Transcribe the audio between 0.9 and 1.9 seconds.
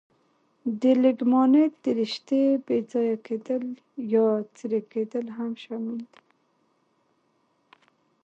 لیګامنت د